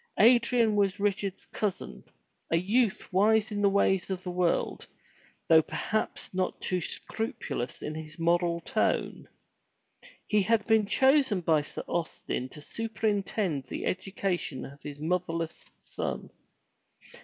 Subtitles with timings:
[0.17, 2.03] Adrian was Richard's cousin,
[2.49, 4.87] a youth wise in the ways of the world,
[5.47, 9.27] though perhaps not too scrupulous in his moral tone.
[10.27, 16.31] He had been chosen by Sir Austin to superintend the education of his motherless son.